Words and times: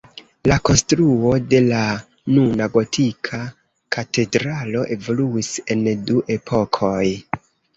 La 0.51 0.55
konstruo 0.69 1.33
de 1.51 1.59
la 1.65 1.81
nuna 2.37 2.69
gotika 2.79 3.41
katedralo 3.97 4.87
evoluis 4.97 5.53
en 5.77 5.89
du 6.09 6.25
epokoj. 6.39 7.07